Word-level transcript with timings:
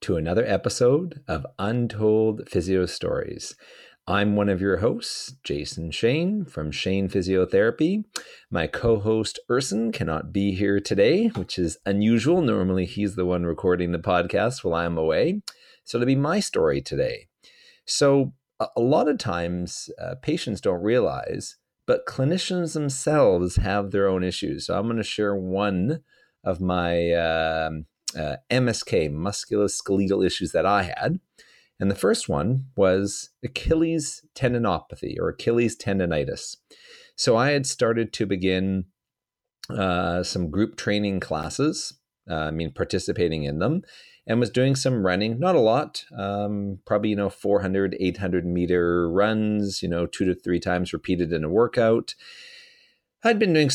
to 0.00 0.16
another 0.16 0.44
episode 0.46 1.22
of 1.26 1.46
Untold 1.58 2.48
Physio 2.48 2.86
Stories. 2.86 3.56
I'm 4.06 4.36
one 4.36 4.48
of 4.48 4.60
your 4.60 4.78
hosts, 4.78 5.34
Jason 5.42 5.90
Shane 5.90 6.44
from 6.44 6.70
Shane 6.70 7.08
Physiotherapy. 7.08 8.04
My 8.50 8.66
co 8.66 9.00
host, 9.00 9.40
Erson, 9.50 9.92
cannot 9.92 10.32
be 10.32 10.54
here 10.54 10.80
today, 10.80 11.28
which 11.28 11.58
is 11.58 11.78
unusual. 11.84 12.40
Normally, 12.40 12.86
he's 12.86 13.16
the 13.16 13.26
one 13.26 13.44
recording 13.44 13.92
the 13.92 13.98
podcast 13.98 14.62
while 14.62 14.74
I'm 14.74 14.96
away. 14.96 15.42
So, 15.84 15.98
it'll 15.98 16.06
be 16.06 16.16
my 16.16 16.40
story 16.40 16.80
today. 16.80 17.26
So, 17.84 18.32
a 18.60 18.80
lot 18.80 19.08
of 19.08 19.18
times, 19.18 19.90
uh, 20.00 20.14
patients 20.22 20.60
don't 20.60 20.82
realize, 20.82 21.56
but 21.86 22.06
clinicians 22.06 22.72
themselves 22.72 23.56
have 23.56 23.90
their 23.90 24.08
own 24.08 24.22
issues. 24.22 24.66
So, 24.66 24.78
I'm 24.78 24.84
going 24.86 24.96
to 24.96 25.02
share 25.02 25.34
one 25.34 26.02
of 26.44 26.60
my 26.60 27.12
um, 27.12 27.86
uh, 28.16 28.36
MSK, 28.50 29.10
musculoskeletal 29.12 30.24
issues 30.24 30.52
that 30.52 30.66
I 30.66 30.82
had. 30.82 31.20
And 31.80 31.90
the 31.90 31.96
first 31.96 32.28
one 32.28 32.66
was 32.76 33.30
Achilles 33.44 34.22
tendinopathy 34.34 35.16
or 35.18 35.28
Achilles 35.28 35.76
tendonitis. 35.76 36.56
So 37.14 37.36
I 37.36 37.50
had 37.50 37.66
started 37.66 38.12
to 38.14 38.26
begin 38.26 38.86
uh, 39.70 40.22
some 40.22 40.50
group 40.50 40.76
training 40.76 41.20
classes, 41.20 41.94
uh, 42.28 42.34
I 42.34 42.50
mean, 42.50 42.72
participating 42.72 43.44
in 43.44 43.58
them, 43.58 43.82
and 44.26 44.40
was 44.40 44.50
doing 44.50 44.76
some 44.76 45.04
running, 45.04 45.38
not 45.38 45.54
a 45.54 45.60
lot, 45.60 46.04
um, 46.16 46.78
probably, 46.84 47.10
you 47.10 47.16
know, 47.16 47.30
400, 47.30 47.96
800 47.98 48.44
meter 48.44 49.10
runs, 49.10 49.82
you 49.82 49.88
know, 49.88 50.06
two 50.06 50.24
to 50.24 50.34
three 50.34 50.60
times 50.60 50.92
repeated 50.92 51.32
in 51.32 51.44
a 51.44 51.48
workout. 51.48 52.14
I'd 53.24 53.38
been 53.38 53.52
doing 53.52 53.70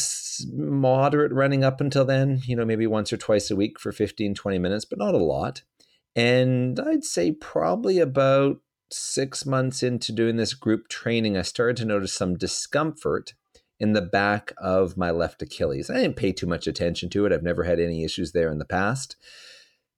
moderate 0.53 1.33
running 1.33 1.63
up 1.63 1.81
until 1.81 2.05
then, 2.05 2.41
you 2.45 2.55
know, 2.55 2.65
maybe 2.65 2.87
once 2.87 3.11
or 3.11 3.17
twice 3.17 3.51
a 3.51 3.55
week 3.55 3.79
for 3.79 3.91
15, 3.91 4.35
20 4.35 4.57
minutes, 4.57 4.85
but 4.85 4.99
not 4.99 5.13
a 5.13 5.17
lot. 5.17 5.63
And 6.15 6.79
I'd 6.79 7.03
say 7.03 7.31
probably 7.31 7.99
about 7.99 8.57
six 8.91 9.45
months 9.45 9.83
into 9.83 10.11
doing 10.11 10.37
this 10.37 10.53
group 10.53 10.87
training, 10.87 11.35
I 11.35 11.41
started 11.41 11.77
to 11.77 11.85
notice 11.85 12.13
some 12.13 12.37
discomfort 12.37 13.33
in 13.79 13.93
the 13.93 14.01
back 14.01 14.53
of 14.59 14.95
my 14.95 15.11
left 15.11 15.41
Achilles. 15.41 15.89
I 15.89 15.95
didn't 15.95 16.15
pay 16.15 16.31
too 16.31 16.47
much 16.47 16.67
attention 16.67 17.09
to 17.09 17.25
it. 17.25 17.33
I've 17.33 17.43
never 17.43 17.63
had 17.63 17.79
any 17.79 18.03
issues 18.03 18.31
there 18.31 18.51
in 18.51 18.59
the 18.59 18.65
past, 18.65 19.17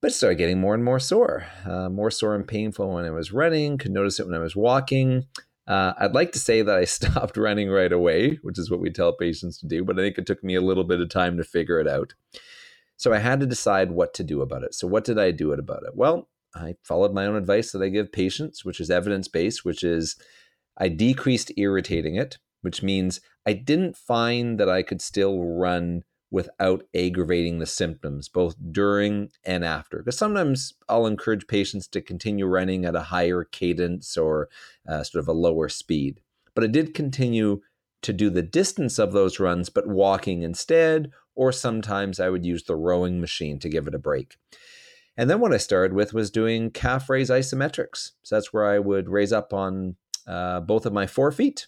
but 0.01 0.11
it 0.11 0.13
started 0.15 0.37
getting 0.37 0.59
more 0.59 0.73
and 0.73 0.83
more 0.83 0.99
sore, 0.99 1.45
uh, 1.65 1.89
more 1.89 2.09
sore 2.09 2.35
and 2.35 2.47
painful 2.47 2.93
when 2.93 3.05
I 3.05 3.11
was 3.11 3.31
running, 3.31 3.77
could 3.77 3.91
notice 3.91 4.19
it 4.19 4.25
when 4.25 4.35
I 4.35 4.39
was 4.39 4.55
walking. 4.55 5.25
Uh, 5.67 5.93
I'd 5.97 6.13
like 6.13 6.31
to 6.33 6.39
say 6.39 6.61
that 6.61 6.75
I 6.75 6.85
stopped 6.85 7.37
running 7.37 7.69
right 7.69 7.91
away, 7.91 8.39
which 8.41 8.59
is 8.59 8.69
what 8.69 8.79
we 8.79 8.89
tell 8.89 9.13
patients 9.13 9.59
to 9.59 9.67
do, 9.67 9.83
but 9.83 9.97
I 9.97 10.01
think 10.01 10.17
it 10.17 10.25
took 10.25 10.43
me 10.43 10.55
a 10.55 10.61
little 10.61 10.83
bit 10.83 11.01
of 11.01 11.09
time 11.09 11.37
to 11.37 11.43
figure 11.43 11.79
it 11.79 11.87
out. 11.87 12.13
So 12.97 13.13
I 13.13 13.17
had 13.17 13.39
to 13.41 13.45
decide 13.45 13.91
what 13.91 14.13
to 14.15 14.23
do 14.23 14.41
about 14.41 14.63
it. 14.63 14.73
So, 14.73 14.87
what 14.87 15.03
did 15.03 15.19
I 15.19 15.31
do 15.31 15.51
about 15.51 15.83
it? 15.83 15.95
Well, 15.95 16.29
I 16.55 16.75
followed 16.83 17.13
my 17.13 17.25
own 17.25 17.35
advice 17.35 17.71
that 17.71 17.81
I 17.81 17.89
give 17.89 18.11
patients, 18.11 18.63
which 18.63 18.79
is 18.79 18.89
evidence 18.89 19.27
based, 19.27 19.65
which 19.65 19.83
is 19.83 20.15
I 20.77 20.87
decreased 20.87 21.51
irritating 21.57 22.15
it, 22.15 22.37
which 22.61 22.81
means 22.81 23.19
I 23.45 23.53
didn't 23.53 23.97
find 23.97 24.59
that 24.59 24.69
I 24.69 24.81
could 24.81 25.01
still 25.01 25.43
run 25.43 26.03
without 26.31 26.83
aggravating 26.95 27.59
the 27.59 27.65
symptoms, 27.65 28.27
both 28.27 28.55
during 28.71 29.29
and 29.43 29.63
after. 29.63 29.99
Because 29.99 30.17
sometimes 30.17 30.73
I'll 30.89 31.05
encourage 31.05 31.47
patients 31.47 31.87
to 31.89 32.01
continue 32.01 32.45
running 32.45 32.85
at 32.85 32.95
a 32.95 33.03
higher 33.03 33.43
cadence 33.43 34.17
or 34.17 34.49
uh, 34.87 35.03
sort 35.03 35.21
of 35.21 35.27
a 35.27 35.33
lower 35.33 35.69
speed. 35.69 36.21
But 36.53 36.63
I 36.63 36.67
did 36.67 36.93
continue 36.93 37.61
to 38.01 38.13
do 38.13 38.29
the 38.29 38.41
distance 38.41 38.99
of 38.99 39.13
those 39.13 39.39
runs, 39.39 39.69
but 39.69 39.87
walking 39.87 40.41
instead, 40.41 41.11
or 41.35 41.51
sometimes 41.51 42.19
I 42.19 42.29
would 42.29 42.45
use 42.45 42.63
the 42.63 42.75
rowing 42.75 43.19
machine 43.19 43.59
to 43.59 43.69
give 43.69 43.87
it 43.87 43.95
a 43.95 43.99
break. 43.99 44.37
And 45.17 45.29
then 45.29 45.39
what 45.39 45.53
I 45.53 45.57
started 45.57 45.93
with 45.93 46.13
was 46.13 46.29
doing 46.29 46.71
calf 46.71 47.09
raise 47.09 47.29
isometrics. 47.29 48.11
So 48.23 48.35
that's 48.35 48.51
where 48.51 48.65
I 48.65 48.79
would 48.79 49.09
raise 49.09 49.31
up 49.31 49.53
on 49.53 49.95
uh, 50.27 50.59
both 50.61 50.85
of 50.85 50.93
my 50.93 51.05
forefeet 51.05 51.67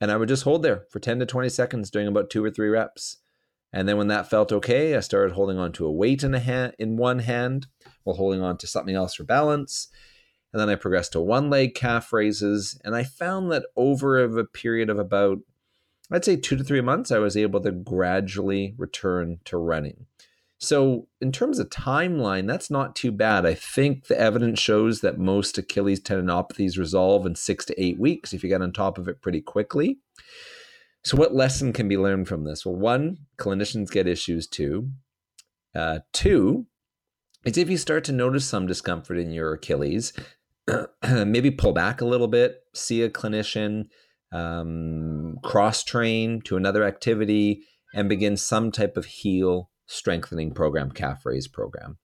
and 0.00 0.10
I 0.10 0.16
would 0.16 0.28
just 0.28 0.44
hold 0.44 0.62
there 0.62 0.84
for 0.88 0.98
10 0.98 1.18
to 1.18 1.26
20 1.26 1.48
seconds, 1.50 1.90
doing 1.90 2.06
about 2.06 2.30
two 2.30 2.42
or 2.42 2.50
three 2.50 2.68
reps. 2.68 3.18
And 3.72 3.88
then 3.88 3.96
when 3.96 4.08
that 4.08 4.28
felt 4.28 4.52
okay, 4.52 4.96
I 4.96 5.00
started 5.00 5.34
holding 5.34 5.58
on 5.58 5.72
to 5.72 5.86
a 5.86 5.92
weight 5.92 6.22
in 6.22 6.34
a 6.34 6.40
hand 6.40 6.74
in 6.78 6.96
one 6.96 7.20
hand 7.20 7.66
while 8.02 8.16
holding 8.16 8.42
on 8.42 8.56
to 8.58 8.66
something 8.66 8.94
else 8.94 9.14
for 9.14 9.24
balance. 9.24 9.88
And 10.52 10.60
then 10.60 10.68
I 10.68 10.74
progressed 10.74 11.12
to 11.12 11.20
one 11.20 11.50
leg 11.50 11.74
calf 11.74 12.12
raises. 12.12 12.80
And 12.84 12.96
I 12.96 13.04
found 13.04 13.52
that 13.52 13.66
over 13.76 14.18
a 14.18 14.44
period 14.44 14.90
of 14.90 14.98
about, 14.98 15.38
I'd 16.10 16.24
say 16.24 16.36
two 16.36 16.56
to 16.56 16.64
three 16.64 16.80
months, 16.80 17.12
I 17.12 17.18
was 17.18 17.36
able 17.36 17.60
to 17.60 17.70
gradually 17.70 18.74
return 18.76 19.38
to 19.44 19.56
running. 19.56 20.06
So, 20.62 21.08
in 21.22 21.32
terms 21.32 21.58
of 21.58 21.70
timeline, 21.70 22.46
that's 22.46 22.70
not 22.70 22.94
too 22.94 23.12
bad. 23.12 23.46
I 23.46 23.54
think 23.54 24.08
the 24.08 24.20
evidence 24.20 24.58
shows 24.58 25.00
that 25.00 25.18
most 25.18 25.56
Achilles 25.56 26.02
tendinopathies 26.02 26.76
resolve 26.76 27.24
in 27.24 27.34
six 27.34 27.64
to 27.66 27.82
eight 27.82 27.98
weeks 27.98 28.34
if 28.34 28.42
you 28.42 28.50
get 28.50 28.60
on 28.60 28.72
top 28.72 28.98
of 28.98 29.08
it 29.08 29.22
pretty 29.22 29.40
quickly. 29.40 30.00
So, 31.02 31.16
what 31.16 31.34
lesson 31.34 31.72
can 31.72 31.88
be 31.88 31.96
learned 31.96 32.28
from 32.28 32.44
this? 32.44 32.66
Well, 32.66 32.76
one, 32.76 33.18
clinicians 33.38 33.90
get 33.90 34.06
issues 34.06 34.46
too. 34.46 34.90
Uh, 35.74 36.00
two, 36.12 36.66
is 37.44 37.56
if 37.56 37.70
you 37.70 37.78
start 37.78 38.04
to 38.04 38.12
notice 38.12 38.44
some 38.44 38.66
discomfort 38.66 39.18
in 39.18 39.30
your 39.30 39.54
Achilles, 39.54 40.12
maybe 41.08 41.50
pull 41.50 41.72
back 41.72 42.00
a 42.00 42.06
little 42.06 42.28
bit, 42.28 42.60
see 42.74 43.02
a 43.02 43.08
clinician, 43.08 43.84
um, 44.32 45.36
cross 45.42 45.82
train 45.84 46.42
to 46.42 46.56
another 46.56 46.84
activity, 46.84 47.62
and 47.94 48.08
begin 48.08 48.36
some 48.36 48.70
type 48.70 48.96
of 48.96 49.06
heel 49.06 49.70
strengthening 49.86 50.52
program, 50.52 50.90
calf 50.90 51.24
raise 51.24 51.48
program. 51.48 51.98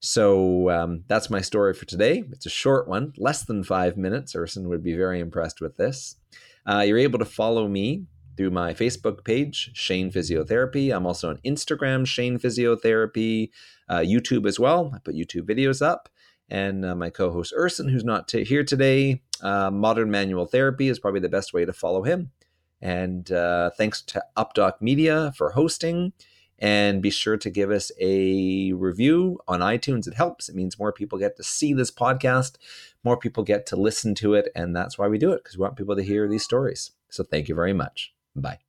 So 0.00 0.70
um, 0.70 1.04
that's 1.08 1.28
my 1.28 1.40
story 1.40 1.74
for 1.74 1.84
today. 1.84 2.22
It's 2.30 2.46
a 2.46 2.50
short 2.50 2.88
one, 2.88 3.12
less 3.18 3.44
than 3.44 3.64
five 3.64 3.96
minutes. 3.96 4.34
Erson 4.34 4.68
would 4.68 4.82
be 4.82 4.94
very 4.94 5.18
impressed 5.18 5.60
with 5.60 5.76
this. 5.76 6.16
Uh, 6.64 6.84
you're 6.86 6.98
able 6.98 7.18
to 7.18 7.24
follow 7.24 7.66
me 7.66 8.04
through 8.38 8.50
my 8.52 8.72
Facebook 8.72 9.24
page, 9.24 9.72
Shane 9.74 10.12
Physiotherapy. 10.12 10.94
I'm 10.94 11.06
also 11.06 11.28
on 11.28 11.38
Instagram, 11.38 12.06
Shane 12.06 12.38
Physiotherapy, 12.38 13.50
uh, 13.88 13.98
YouTube 13.98 14.46
as 14.46 14.60
well. 14.60 14.92
I 14.94 15.00
put 15.00 15.16
YouTube 15.16 15.42
videos 15.42 15.84
up. 15.84 16.08
And 16.48 16.84
uh, 16.84 16.94
my 16.94 17.10
co 17.10 17.32
host 17.32 17.52
Erson, 17.58 17.90
who's 17.90 18.04
not 18.04 18.28
t- 18.28 18.44
here 18.44 18.62
today, 18.62 19.22
uh, 19.42 19.72
Modern 19.72 20.10
Manual 20.10 20.46
Therapy 20.46 20.88
is 20.88 21.00
probably 21.00 21.20
the 21.20 21.28
best 21.28 21.52
way 21.52 21.64
to 21.64 21.72
follow 21.72 22.04
him. 22.04 22.30
And 22.80 23.30
uh, 23.32 23.70
thanks 23.76 24.02
to 24.02 24.22
UpDoc 24.36 24.74
Media 24.80 25.32
for 25.36 25.50
hosting. 25.50 26.12
And 26.60 27.02
be 27.02 27.10
sure 27.10 27.36
to 27.36 27.50
give 27.50 27.70
us 27.72 27.90
a 28.00 28.72
review 28.72 29.40
on 29.48 29.60
iTunes. 29.60 30.06
It 30.06 30.14
helps. 30.14 30.48
It 30.48 30.54
means 30.54 30.78
more 30.78 30.92
people 30.92 31.18
get 31.18 31.36
to 31.36 31.42
see 31.42 31.72
this 31.72 31.90
podcast, 31.90 32.56
more 33.04 33.16
people 33.16 33.42
get 33.42 33.66
to 33.66 33.76
listen 33.76 34.14
to 34.16 34.34
it. 34.34 34.48
And 34.54 34.74
that's 34.74 34.96
why 34.96 35.08
we 35.08 35.18
do 35.18 35.32
it, 35.32 35.42
because 35.42 35.58
we 35.58 35.62
want 35.62 35.76
people 35.76 35.96
to 35.96 36.02
hear 36.02 36.28
these 36.28 36.44
stories. 36.44 36.92
So 37.10 37.24
thank 37.24 37.48
you 37.48 37.54
very 37.54 37.72
much. 37.72 38.12
Bye. 38.40 38.67